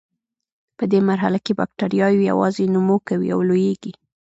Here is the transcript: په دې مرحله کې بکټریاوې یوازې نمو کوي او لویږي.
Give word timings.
په 0.77 0.83
دې 0.91 0.99
مرحله 1.09 1.39
کې 1.45 1.53
بکټریاوې 1.59 2.21
یوازې 2.31 2.63
نمو 2.73 2.97
کوي 3.07 3.27
او 3.35 3.39
لویږي. 3.49 3.91